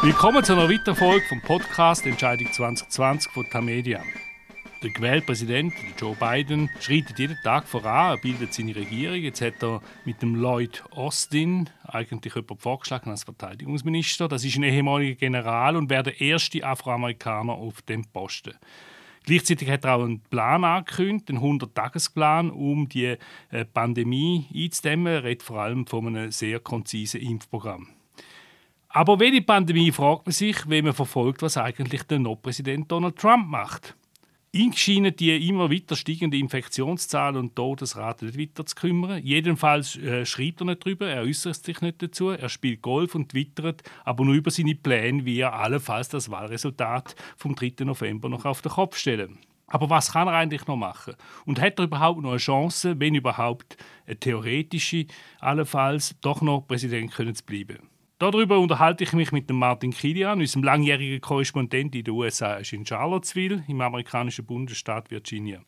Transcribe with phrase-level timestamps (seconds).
[0.00, 4.00] Willkommen zu einer weiteren Folge vom Podcast Entscheidung 2020 von Tamedia.
[4.80, 9.16] Der gewählte Präsident Joe Biden schreitet jeden Tag voran, er bildet seine Regierung.
[9.16, 14.28] Jetzt hat er mit dem Lloyd Austin eigentlich jemanden vorgeschlagen als Verteidigungsminister.
[14.28, 18.54] Das ist ein ehemaliger General und wäre der erste Afroamerikaner auf dem Posten.
[19.24, 23.16] Gleichzeitig hat er auch einen Plan angekündigt, einen 100-Tagesplan, um die
[23.50, 25.12] äh, Pandemie einzudämmen.
[25.12, 27.97] Er redet vor allem von einem sehr konzisen Impfprogramm.
[28.90, 33.46] Aber welche Pandemie fragt man sich, wenn man verfolgt, was eigentlich der No-Präsident Donald Trump
[33.46, 33.94] macht.
[34.50, 39.22] Ihn scheinen die immer weiter steigende Infektionszahlen und Todesrate nicht weiter zu kümmern.
[39.22, 43.28] Jedenfalls äh, schreibt er nicht darüber, er äußert sich nicht dazu, er spielt Golf und
[43.28, 47.84] twittert, aber nur über seine Pläne, wie er allenfalls das Wahlresultat vom 3.
[47.84, 49.38] November noch auf den Kopf stellen.
[49.66, 51.14] Aber was kann er eigentlich noch machen?
[51.44, 53.76] Und hat er überhaupt noch eine Chance, wenn überhaupt
[54.06, 55.04] eine theoretische,
[55.40, 57.80] allenfalls doch noch Präsident können zu bleiben?
[58.18, 62.72] Darüber unterhalte ich mich mit dem Martin Kilian, unserem langjährigen Korrespondent in den USA, ist
[62.72, 65.60] in Charlottesville, im amerikanischen Bundesstaat Virginia.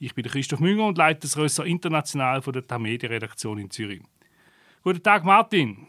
[0.00, 4.02] Ich bin Christoph Münger und leite das Rösser International von der Tamedia-Redaktion in Zürich.
[4.82, 5.86] Guten Tag, Martin.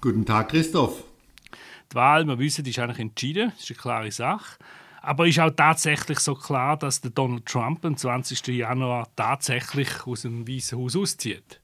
[0.00, 1.04] Guten Tag, Christoph.
[1.92, 4.58] Die Wahl, wir wissen, ist eigentlich entschieden, das ist eine klare Sache.
[5.00, 8.48] Aber ist auch tatsächlich so klar, dass der Donald Trump am 20.
[8.48, 11.60] Januar tatsächlich aus dem Weißen Haus auszieht?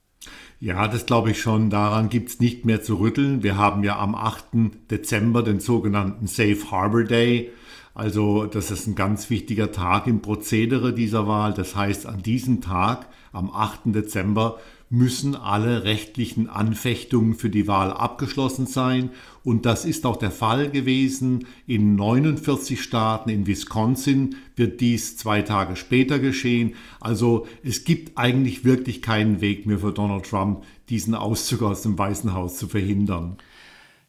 [0.58, 1.68] Ja, das glaube ich schon.
[1.68, 3.42] Daran gibt es nicht mehr zu rütteln.
[3.42, 4.90] Wir haben ja am 8.
[4.90, 7.50] Dezember den sogenannten Safe Harbor Day.
[7.94, 11.52] Also das ist ein ganz wichtiger Tag im Prozedere dieser Wahl.
[11.52, 13.94] Das heißt, an diesem Tag, am 8.
[13.94, 14.58] Dezember,
[14.88, 19.10] müssen alle rechtlichen Anfechtungen für die Wahl abgeschlossen sein.
[19.42, 21.46] Und das ist auch der Fall gewesen.
[21.66, 26.74] In 49 Staaten, in Wisconsin wird dies zwei Tage später geschehen.
[27.00, 31.98] Also es gibt eigentlich wirklich keinen Weg mehr für Donald Trump, diesen Auszug aus dem
[31.98, 33.38] Weißen Haus zu verhindern.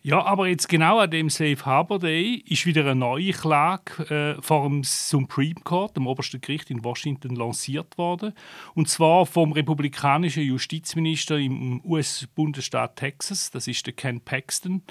[0.07, 4.41] Ja, aber jetzt genau an dem Safe Harbor Day ist wieder eine neue Klage äh,
[4.41, 8.31] vor dem Supreme Court, dem obersten Gericht in Washington, lanciert worden.
[8.73, 14.81] Und zwar vom republikanischen Justizminister im US-Bundesstaat Texas, das ist der Ken Paxton.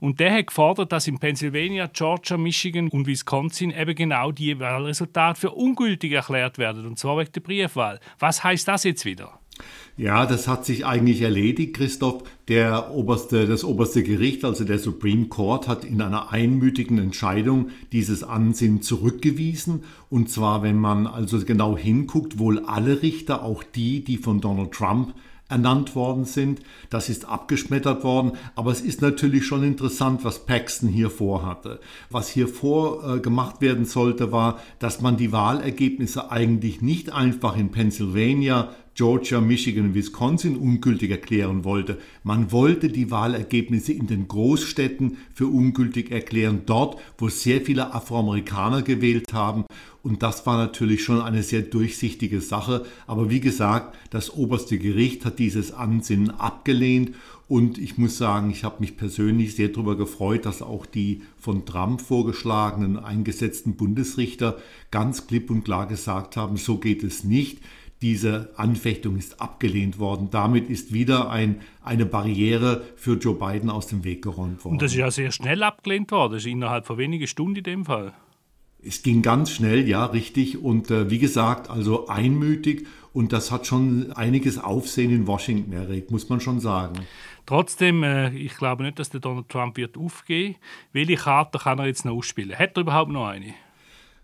[0.00, 5.38] Und der hat gefordert, dass in Pennsylvania, Georgia, Michigan und Wisconsin eben genau die Wahlresultate
[5.38, 8.00] für ungültig erklärt werden, und zwar wegen der Briefwahl.
[8.18, 9.38] Was heißt das jetzt wieder?
[9.98, 12.24] Ja, das hat sich eigentlich erledigt, Christoph.
[12.48, 18.22] Der oberste, das oberste Gericht, also der Supreme Court, hat in einer einmütigen Entscheidung dieses
[18.22, 19.84] Ansinnen zurückgewiesen.
[20.10, 24.72] Und zwar, wenn man also genau hinguckt, wohl alle Richter, auch die, die von Donald
[24.72, 25.14] Trump
[25.48, 26.60] ernannt worden sind.
[26.90, 31.80] Das ist abgeschmettert worden, aber es ist natürlich schon interessant, was Paxton hier vorhatte.
[32.10, 38.74] Was hier vorgemacht werden sollte, war, dass man die Wahlergebnisse eigentlich nicht einfach in Pennsylvania
[38.96, 41.98] Georgia, Michigan Wisconsin ungültig erklären wollte.
[42.24, 48.80] Man wollte die Wahlergebnisse in den Großstädten für ungültig erklären, dort, wo sehr viele Afroamerikaner
[48.80, 49.66] gewählt haben.
[50.02, 52.86] Und das war natürlich schon eine sehr durchsichtige Sache.
[53.06, 57.12] Aber wie gesagt, das oberste Gericht hat dieses Ansinnen abgelehnt.
[57.48, 61.66] Und ich muss sagen, ich habe mich persönlich sehr darüber gefreut, dass auch die von
[61.66, 64.56] Trump vorgeschlagenen eingesetzten Bundesrichter
[64.90, 67.58] ganz klipp und klar gesagt haben, so geht es nicht.
[68.02, 70.28] Diese Anfechtung ist abgelehnt worden.
[70.30, 74.74] Damit ist wieder ein, eine Barriere für Joe Biden aus dem Weg geräumt worden.
[74.74, 76.34] Und das ist ja sehr schnell abgelehnt worden.
[76.34, 78.12] Das ist innerhalb von wenigen Stunden in dem Fall.
[78.82, 80.62] Es ging ganz schnell, ja, richtig.
[80.62, 82.86] Und äh, wie gesagt, also einmütig.
[83.12, 87.00] Und das hat schon einiges Aufsehen in Washington erregt, muss man schon sagen.
[87.46, 90.56] Trotzdem, äh, ich glaube nicht, dass der Donald Trump wird aufgehen.
[90.92, 92.58] Welche Karte kann er jetzt noch ausspielen?
[92.58, 93.54] Hat er überhaupt noch eine?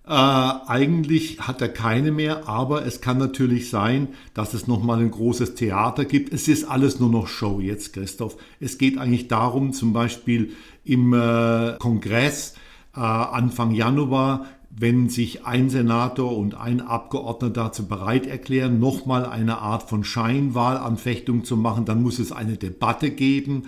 [0.04, 5.12] Äh, eigentlich hat er keine mehr, aber es kann natürlich sein, dass es nochmal ein
[5.12, 6.32] großes Theater gibt.
[6.32, 8.36] Es ist alles nur noch Show jetzt, Christoph.
[8.58, 10.52] Es geht eigentlich darum, zum Beispiel
[10.84, 12.54] im äh, Kongress
[12.96, 19.58] äh, Anfang Januar, wenn sich ein Senator und ein Abgeordneter dazu bereit erklären, nochmal eine
[19.58, 23.64] Art von Scheinwahlanfechtung zu machen, dann muss es eine Debatte geben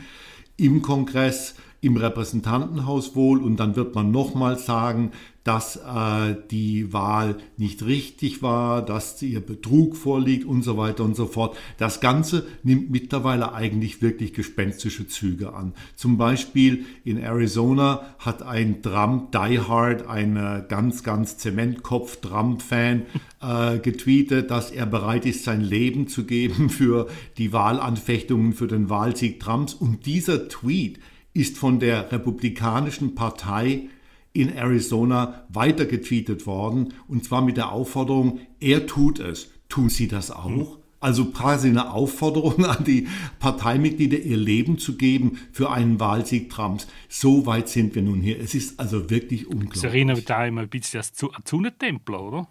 [0.57, 5.13] im Kongress im Repräsentantenhaus wohl und dann wird man nochmal sagen,
[5.45, 11.15] dass äh, die Wahl nicht richtig war, dass ihr Betrug vorliegt und so weiter und
[11.15, 11.57] so fort.
[11.77, 15.75] Das Ganze nimmt mittlerweile eigentlich wirklich gespenstische Züge an.
[15.97, 23.03] Zum Beispiel in Arizona hat ein Trump Die Hard, ein äh, ganz, ganz Zementkopf Trump-Fan,
[23.43, 27.07] äh, getweetet, dass er bereit ist, sein Leben zu geben für
[27.37, 29.75] die Wahlanfechtungen für den Wahlsieg Trumps.
[29.75, 30.99] Und dieser Tweet
[31.35, 33.91] ist von der Republikanischen Partei
[34.35, 39.51] in Arizona weitergetweetet worden und zwar mit der Aufforderung, er tut es.
[39.71, 40.79] Tun Sie das auch?
[41.01, 43.09] Also quasi eine Aufforderung an die
[43.39, 46.89] Parteimitglieder, ihr Leben zu geben für einen Wahlsieg Trumps.
[47.09, 48.41] So weit sind wir nun hier.
[48.41, 49.83] Es ist also wirklich unglaublich.
[49.83, 52.49] Das erinnert da immer ein bisschen an Zunetempler, oder?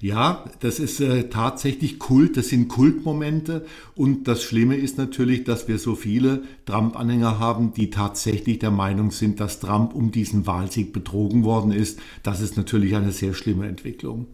[0.00, 5.68] Ja, das ist äh, tatsächlich Kult, das sind Kultmomente und das Schlimme ist natürlich, dass
[5.68, 10.92] wir so viele Trump-Anhänger haben, die tatsächlich der Meinung sind, dass Trump um diesen Wahlsieg
[10.92, 12.00] betrogen worden ist.
[12.22, 14.26] Das ist natürlich eine sehr schlimme Entwicklung.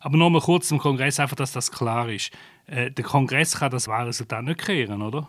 [0.00, 2.30] Aber nochmal kurz zum Kongress, einfach, dass das klar ist.
[2.66, 5.28] Äh, der Kongress kann das Wahlresultat nicht kehren, oder?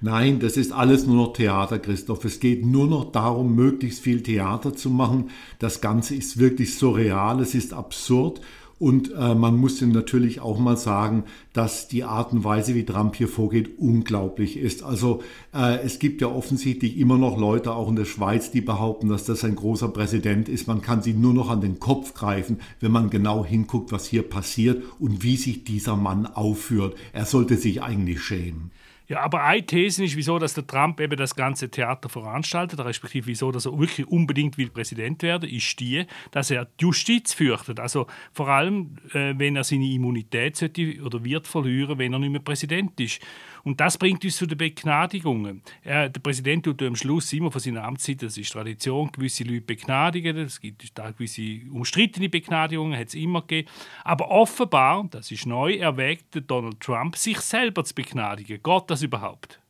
[0.00, 2.24] Nein, das ist alles nur noch Theater, Christoph.
[2.24, 5.30] Es geht nur noch darum, möglichst viel Theater zu machen.
[5.58, 8.40] Das Ganze ist wirklich surreal, es ist absurd
[8.80, 13.14] und äh, man muss natürlich auch mal sagen, dass die Art und Weise, wie Trump
[13.14, 14.82] hier vorgeht, unglaublich ist.
[14.82, 15.22] Also
[15.54, 19.26] äh, es gibt ja offensichtlich immer noch Leute, auch in der Schweiz, die behaupten, dass
[19.26, 20.66] das ein großer Präsident ist.
[20.66, 24.22] Man kann sie nur noch an den Kopf greifen, wenn man genau hinguckt, was hier
[24.22, 26.96] passiert und wie sich dieser Mann aufführt.
[27.12, 28.70] Er sollte sich eigentlich schämen.
[29.10, 33.26] Ja, aber eine These ist, wieso dass der Trump eben das ganze Theater veranstaltet, respektive
[33.26, 37.80] wieso dass er wirklich unbedingt will Präsident werden, ist die, dass er die Justiz fürchtet.
[37.80, 42.30] Also vor allem, äh, wenn er seine Immunität sollte oder wird verlieren, wenn er nicht
[42.30, 43.20] mehr Präsident ist.
[43.64, 45.62] Und das bringt uns zu den Begnadigungen.
[45.82, 49.62] Er, der Präsident tut am Schluss immer von seiner Amtszeit, das ist Tradition, gewisse Leute
[49.62, 50.36] begnadigen.
[50.36, 53.68] Es gibt da gewisse umstrittene Begnadigungen, hat es immer gegeben.
[54.04, 58.60] Aber offenbar, das ist neu, erwägt Donald Trump, sich selber zu begnadigen.
[58.62, 59.60] Geht das überhaupt?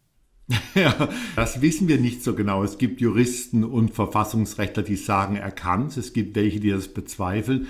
[0.75, 2.63] Ja, das wissen wir nicht so genau.
[2.63, 5.97] Es gibt Juristen und Verfassungsrechtler, die sagen, er kann es.
[5.97, 7.69] Es gibt welche, die das bezweifeln.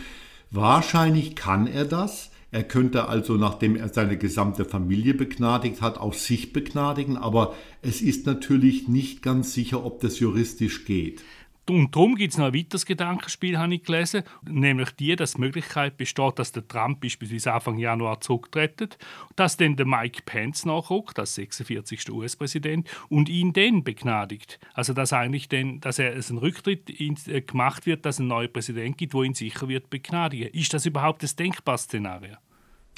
[0.51, 2.30] Wahrscheinlich kann er das.
[2.53, 8.03] Er könnte also, nachdem er seine gesamte Familie begnadigt hat, auch sich begnadigen, aber es
[8.03, 11.23] ist natürlich nicht ganz sicher, ob das juristisch geht.
[11.69, 15.41] Und darum gibt es noch ein weiteres Gedankenspiel, habe ich gelesen, nämlich die, dass die
[15.41, 18.99] Möglichkeit besteht, dass der Trump beispielsweise Anfang Januar zurücktritt,
[19.37, 22.11] dass dann der Mike Pence nachrückt, als 46.
[22.11, 24.59] US-Präsident, und ihn dann begnadigt.
[24.75, 28.99] Also dass eigentlich dann, dass er ein Rücktritt äh, gemacht wird, dass ein neuer Präsident
[28.99, 30.49] gibt, wo ihn sicher wird begnadigen.
[30.49, 32.37] Ist das überhaupt das denkbare Szenario?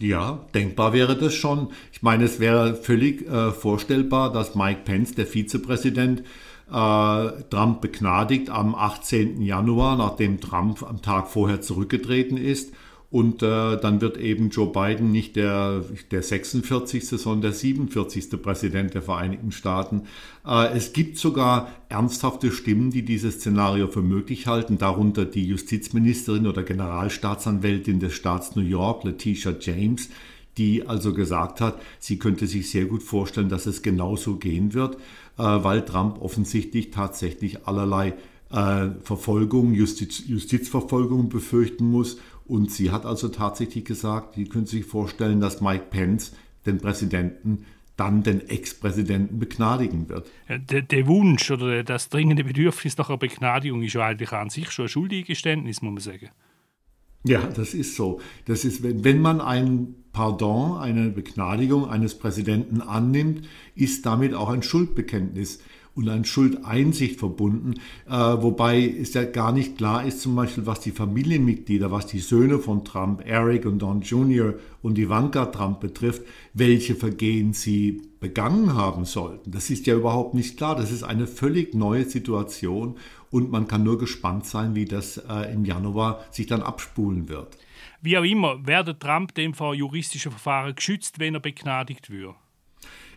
[0.00, 1.70] Ja, denkbar wäre das schon.
[1.92, 6.24] Ich meine, es wäre völlig äh, vorstellbar, dass Mike Pence, der Vizepräsident,
[6.70, 9.42] Trump begnadigt am 18.
[9.42, 12.72] Januar, nachdem Trump am Tag vorher zurückgetreten ist.
[13.12, 18.40] Und äh, dann wird eben Joe Biden nicht der, der 46., sondern der 47.
[18.42, 20.04] Präsident der Vereinigten Staaten.
[20.46, 26.46] Äh, es gibt sogar ernsthafte Stimmen, die dieses Szenario für möglich halten, darunter die Justizministerin
[26.46, 30.08] oder Generalstaatsanwältin des Staats New York, Letitia James,
[30.56, 34.96] die also gesagt hat, sie könnte sich sehr gut vorstellen, dass es genauso gehen wird.
[35.42, 38.14] Äh, weil Trump offensichtlich tatsächlich allerlei
[38.52, 42.20] äh, Verfolgung, Justiz, Justizverfolgung befürchten muss.
[42.46, 46.32] Und sie hat also tatsächlich gesagt, sie können sich vorstellen, dass Mike Pence
[46.64, 47.64] den Präsidenten
[47.96, 50.30] dann den Ex-Präsidenten begnadigen wird.
[50.48, 54.70] Der, der, Wunsch oder das dringende Bedürfnis nach einer Begnadigung ist ja eigentlich an sich
[54.70, 56.30] schon ein Schuldigeständnis, muss man sagen.
[57.24, 58.20] Ja, das ist so.
[58.44, 64.50] Das ist, wenn, wenn man ein Pardon, eine Begnadigung eines Präsidenten annimmt, ist damit auch
[64.50, 65.60] ein Schuldbekenntnis
[65.94, 67.74] und ein Schuldeinsicht verbunden,
[68.08, 72.20] äh, wobei es ja gar nicht klar ist, zum Beispiel, was die Familienmitglieder, was die
[72.20, 74.54] Söhne von Trump, Eric und Don Jr.
[74.80, 76.22] und Ivanka Trump betrifft,
[76.54, 79.50] welche Vergehen sie begangen haben sollten.
[79.50, 80.76] Das ist ja überhaupt nicht klar.
[80.76, 82.96] Das ist eine völlig neue Situation
[83.30, 87.58] und man kann nur gespannt sein, wie das äh, im Januar sich dann abspulen wird.
[88.02, 92.34] Wie auch immer, werde Trump dem vor juristischen Verfahren geschützt, wenn er begnadigt wird?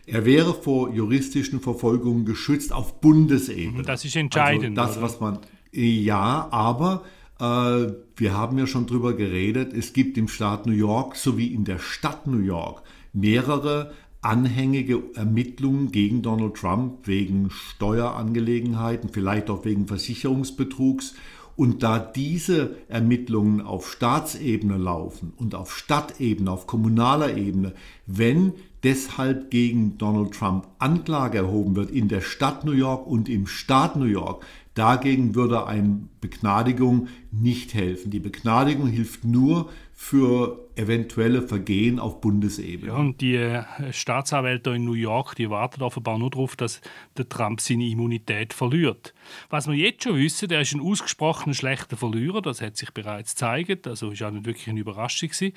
[0.06, 3.82] Er wäre vor juristischen Verfolgungen geschützt auf Bundesebene.
[3.82, 4.78] Das ist entscheidend.
[4.78, 5.40] Also das, was man
[5.72, 7.04] ja, aber
[7.40, 9.72] äh, wir haben ja schon drüber geredet.
[9.74, 15.92] Es gibt im Staat New York sowie in der Stadt New York mehrere anhängige Ermittlungen
[15.92, 21.14] gegen Donald Trump wegen Steuerangelegenheiten, vielleicht auch wegen Versicherungsbetrugs
[21.56, 27.72] und da diese Ermittlungen auf Staatsebene laufen und auf Stadtebene, auf kommunaler Ebene,
[28.06, 33.46] wenn deshalb gegen Donald Trump Anklage erhoben wird in der Stadt New York und im
[33.46, 34.44] Staat New York,
[34.74, 38.10] dagegen würde eine Begnadigung nicht helfen.
[38.10, 42.92] Die Begnadigung hilft nur für eventuelle Vergehen auf Bundesebene.
[42.92, 46.82] Ja, und die äh, Staatsanwälte in New York, die warten offenbar nur darauf, dass
[47.16, 49.14] der Trump seine Immunität verliert.
[49.48, 53.32] Was wir jetzt schon wissen, der ist ein ausgesprochen schlechter Verlierer, das hat sich bereits
[53.32, 55.54] gezeigt, also ist auch nicht wirklich eine Überraschung gewesen.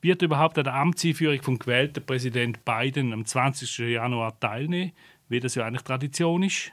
[0.00, 3.78] Wird überhaupt an der Amtseinführung vom gewählten Präsident Biden am 20.
[3.78, 4.90] Januar teilnehmen,
[5.28, 6.72] wie das ja eigentlich Tradition ist?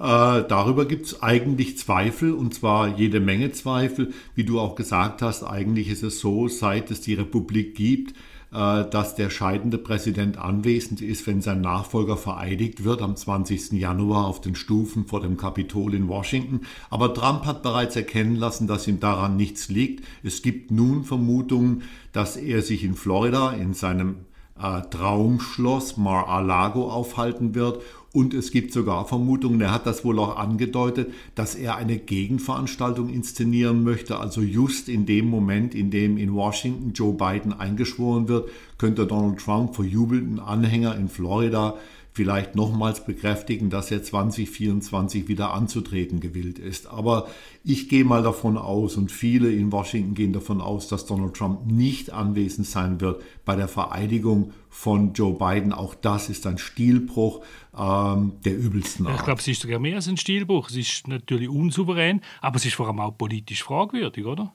[0.00, 4.14] Äh, darüber gibt es eigentlich Zweifel, und zwar jede Menge Zweifel.
[4.34, 8.14] Wie du auch gesagt hast, eigentlich ist es so, seit es die Republik gibt,
[8.50, 13.72] äh, dass der scheidende Präsident anwesend ist, wenn sein Nachfolger vereidigt wird am 20.
[13.72, 16.62] Januar auf den Stufen vor dem Kapitol in Washington.
[16.88, 20.02] Aber Trump hat bereits erkennen lassen, dass ihm daran nichts liegt.
[20.22, 24.16] Es gibt nun Vermutungen, dass er sich in Florida in seinem
[24.58, 30.36] äh, Traumschloss Mar-a-Lago aufhalten wird und es gibt sogar Vermutungen, er hat das wohl auch
[30.36, 34.18] angedeutet, dass er eine Gegenveranstaltung inszenieren möchte.
[34.18, 39.38] Also just in dem Moment, in dem in Washington Joe Biden eingeschworen wird, könnte Donald
[39.38, 41.76] Trump vor jubelnden Anhänger in Florida
[42.12, 46.86] vielleicht nochmals bekräftigen, dass er 2024 wieder anzutreten gewillt ist.
[46.88, 47.28] Aber
[47.62, 51.66] ich gehe mal davon aus und viele in Washington gehen davon aus, dass Donald Trump
[51.66, 55.72] nicht anwesend sein wird bei der Vereidigung von Joe Biden.
[55.72, 57.42] Auch das ist ein Stilbruch
[57.76, 59.20] ähm, der übelsten Art.
[59.20, 60.70] Ich glaube, es ist sogar mehr als ein Stilbruch.
[60.70, 64.52] Es ist natürlich unsouverän, aber es ist vor allem auch politisch fragwürdig, oder?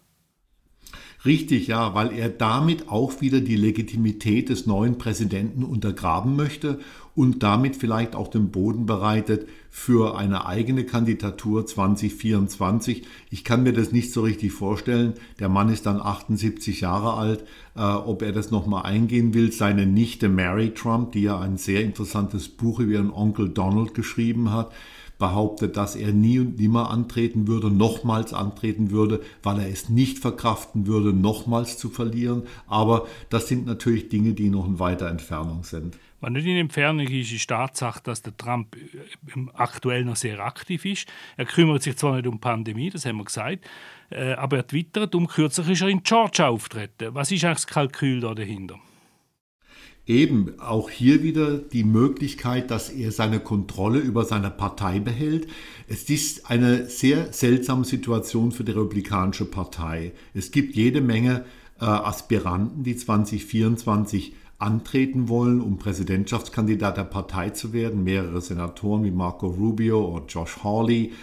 [1.25, 6.79] Richtig, ja, weil er damit auch wieder die Legitimität des neuen Präsidenten untergraben möchte
[7.15, 13.07] und damit vielleicht auch den Boden bereitet für eine eigene Kandidatur 2024.
[13.31, 15.15] Ich kann mir das nicht so richtig vorstellen.
[15.39, 17.43] Der Mann ist dann 78 Jahre alt.
[17.75, 21.83] Äh, ob er das nochmal eingehen will, seine Nichte Mary Trump, die ja ein sehr
[21.83, 24.71] interessantes Buch über ihren Onkel Donald geschrieben hat,
[25.17, 30.19] behauptet, dass er nie und nimmer antreten würde, nochmals antreten würde, weil er es nicht
[30.19, 32.43] verkraften würde, nochmals zu verlieren.
[32.67, 35.97] Aber das sind natürlich Dinge, die noch in weiter Entfernung sind.
[36.21, 40.83] Was nicht in Entfernung ist, ist Tatsache, dass der Trump äh, aktuell noch sehr aktiv
[40.85, 41.07] ist.
[41.37, 43.65] Er kümmert sich zwar nicht um Pandemie, das haben wir gesagt,
[44.09, 45.13] äh, aber er twittert.
[45.13, 47.13] Um kürzlich ist er in Georgia auftreten.
[47.13, 48.79] Was ist eigentlich das Kalkül da dahinter?
[50.07, 55.47] Eben auch hier wieder die Möglichkeit, dass er seine Kontrolle über seine Partei behält.
[55.87, 60.11] Es ist eine sehr seltsame Situation für die Republikanische Partei.
[60.35, 61.45] Es gibt jede Menge
[61.81, 68.03] äh, Aspiranten, die 2024 antreten wollen, um Präsidentschaftskandidat der Partei zu werden.
[68.03, 71.13] Mehrere Senatoren wie Marco Rubio oder Josh Hawley.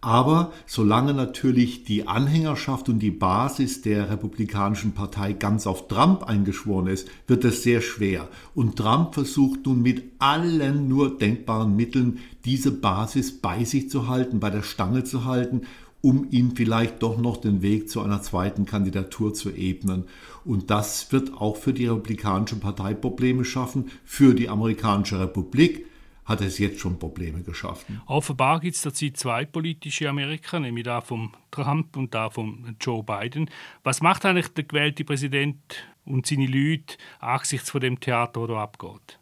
[0.00, 6.86] Aber solange natürlich die Anhängerschaft und die Basis der Republikanischen Partei ganz auf Trump eingeschworen
[6.86, 8.28] ist, wird es sehr schwer.
[8.54, 14.38] Und Trump versucht nun mit allen nur denkbaren Mitteln, diese Basis bei sich zu halten,
[14.38, 15.62] bei der Stange zu halten,
[16.00, 20.04] um ihm vielleicht doch noch den Weg zu einer zweiten Kandidatur zu ebnen.
[20.44, 25.86] Und das wird auch für die Republikanische Partei Probleme schaffen, für die Amerikanische Republik
[26.28, 28.02] hat es jetzt schon Probleme geschaffen.
[28.06, 33.02] Offenbar gibt es derzeit zwei politische Amerika, nämlich da von Trump und da von Joe
[33.02, 33.50] Biden.
[33.82, 35.58] Was macht eigentlich der gewählte Präsident
[36.04, 39.18] und seine Leute angesichts von dem Theater, das abgeht?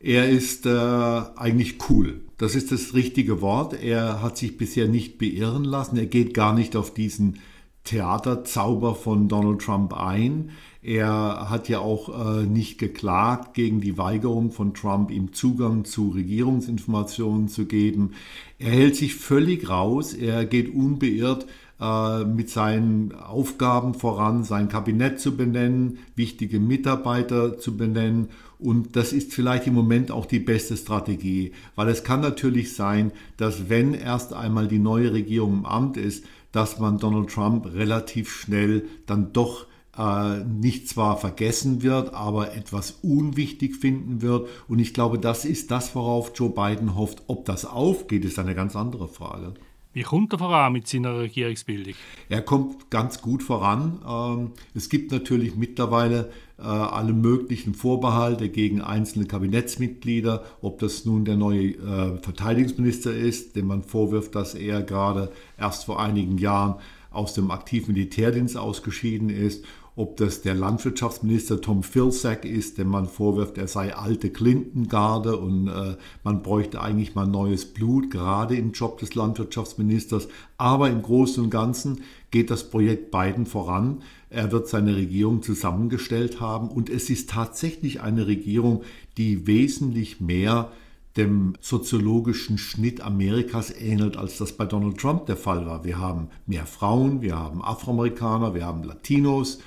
[0.00, 2.20] Er ist äh, eigentlich cool.
[2.36, 3.72] Das ist das richtige Wort.
[3.82, 5.96] Er hat sich bisher nicht beirren lassen.
[5.96, 7.40] Er geht gar nicht auf diesen
[7.88, 10.50] Theaterzauber von Donald Trump ein.
[10.82, 16.10] Er hat ja auch äh, nicht geklagt gegen die Weigerung von Trump, ihm Zugang zu
[16.10, 18.12] Regierungsinformationen zu geben.
[18.58, 20.12] Er hält sich völlig raus.
[20.12, 21.46] Er geht unbeirrt
[21.80, 28.28] äh, mit seinen Aufgaben voran, sein Kabinett zu benennen, wichtige Mitarbeiter zu benennen.
[28.58, 33.12] Und das ist vielleicht im Moment auch die beste Strategie, weil es kann natürlich sein,
[33.36, 38.30] dass wenn erst einmal die neue Regierung im Amt ist, dass man Donald Trump relativ
[38.30, 39.66] schnell dann doch
[39.98, 44.48] äh, nicht zwar vergessen wird, aber etwas unwichtig finden wird.
[44.68, 47.22] Und ich glaube, das ist das, worauf Joe Biden hofft.
[47.26, 49.54] Ob das aufgeht, ist eine ganz andere Frage.
[49.94, 51.94] Wie kommt er voran mit seiner Regierungsbildung?
[52.28, 54.00] Er kommt ganz gut voran.
[54.06, 56.30] Ähm, es gibt natürlich mittlerweile
[56.62, 63.66] alle möglichen Vorbehalte gegen einzelne Kabinettsmitglieder, ob das nun der neue äh, Verteidigungsminister ist, dem
[63.66, 66.76] man vorwirft, dass er gerade erst vor einigen Jahren
[67.18, 69.64] aus dem aktiven Militärdienst ausgeschieden ist,
[69.96, 75.66] ob das der Landwirtschaftsminister Tom Vilsack ist, dem man vorwirft, er sei alte Clinton-Garde und
[75.66, 80.28] äh, man bräuchte eigentlich mal neues Blut, gerade im Job des Landwirtschaftsministers.
[80.56, 84.02] Aber im Großen und Ganzen geht das Projekt Biden voran.
[84.30, 88.84] Er wird seine Regierung zusammengestellt haben und es ist tatsächlich eine Regierung,
[89.16, 90.70] die wesentlich mehr
[91.18, 95.84] dem soziologischen Schnitt Amerikas ähnelt, als das bei Donald Trump der Fall war.
[95.84, 99.58] Wir haben mehr Frauen, wir haben Afroamerikaner, wir haben Latinos,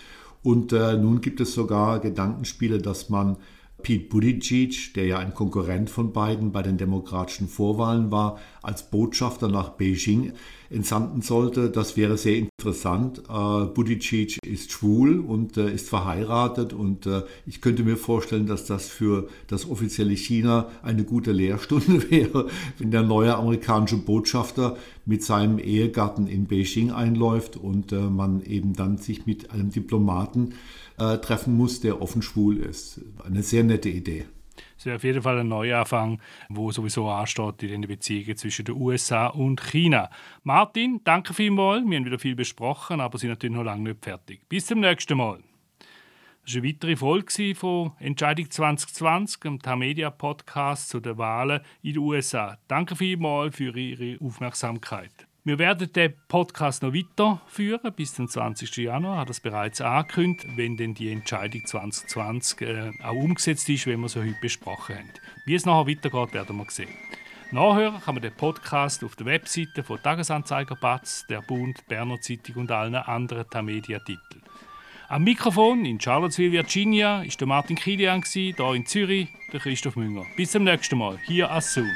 [0.43, 3.37] und äh, nun gibt es sogar Gedankenspiele, dass man
[3.83, 9.47] Pete Buttigieg, der ja ein Konkurrent von Biden bei den demokratischen Vorwahlen war, als Botschafter
[9.47, 10.33] nach Beijing
[10.71, 11.69] entsanden sollte.
[11.69, 13.23] Das wäre sehr interessant.
[13.29, 18.65] Äh, Buttigieg ist schwul und äh, ist verheiratet und äh, ich könnte mir vorstellen, dass
[18.65, 22.47] das für das offizielle China eine gute Lehrstunde wäre,
[22.77, 28.73] wenn der neue amerikanische Botschafter mit seinem Ehegatten in Beijing einläuft und äh, man eben
[28.73, 30.53] dann sich mit einem Diplomaten
[30.97, 33.01] äh, treffen muss, der offen schwul ist.
[33.23, 34.25] Eine sehr nette Idee.
[34.77, 38.75] Es wäre auf jeden Fall ein Neuanfang, wo sowieso ansteht in den Beziehungen zwischen den
[38.75, 40.09] USA und China.
[40.43, 41.83] Martin, danke vielmals.
[41.85, 44.47] Wir haben wieder viel besprochen, aber sind natürlich noch lange nicht fertig.
[44.49, 45.39] Bis zum nächsten Mal.
[46.43, 51.93] Das war eine weitere Folge von Entscheidung 2020, dem Tamedia Podcast zu den Wahlen in
[51.93, 52.57] den USA.
[52.67, 55.27] Danke vielmals für Ihre Aufmerksamkeit.
[55.43, 58.77] Wir werden den Podcast noch weiterführen bis zum 20.
[58.77, 63.97] Januar, hat das bereits angekündigt, wenn denn die Entscheidung 2020 äh, auch umgesetzt ist, wie
[63.97, 65.09] wir sie heute besprochen haben.
[65.47, 66.89] Wie es nachher weitergeht, werden wir sehen.
[67.49, 72.57] Nachhören kann man den Podcast auf der Webseite von Tagesanzeiger Batz, der Bund, Berner Zeitung
[72.57, 74.43] und allen anderen Tamedia-Titeln.
[75.09, 80.27] Am Mikrofon in Charlottesville, Virginia, ist der Martin Kilian, hier in Zürich der Christoph Münger.
[80.37, 81.89] Bis zum nächsten Mal, hier Assun.